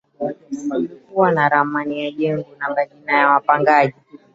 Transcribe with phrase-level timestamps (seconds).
[0.67, 3.93] Kulikuwa na ramani ya jengo na majina ya wapangaji